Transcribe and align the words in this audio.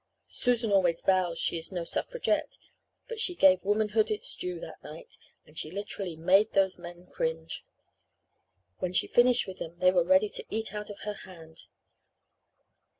Susan 0.29 0.71
always 0.71 0.99
vows 1.03 1.37
she 1.37 1.59
is 1.59 1.71
no 1.71 1.83
suffragette, 1.83 2.57
but 3.07 3.19
she 3.19 3.35
gave 3.35 3.63
womanhood 3.63 4.09
its 4.09 4.35
due 4.35 4.59
that 4.59 4.81
night, 4.83 5.15
and 5.45 5.59
she 5.59 5.69
literally 5.69 6.15
made 6.15 6.53
those 6.53 6.79
men 6.79 7.05
cringe. 7.05 7.63
When 8.79 8.93
she 8.93 9.05
finished 9.05 9.45
with 9.45 9.59
them 9.59 9.77
they 9.77 9.91
were 9.91 10.03
ready 10.03 10.27
to 10.29 10.45
eat 10.49 10.73
out 10.73 10.89
of 10.89 11.01
her 11.01 11.13
hand. 11.29 11.67